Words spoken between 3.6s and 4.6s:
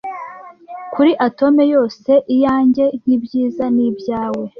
ni ibyawe.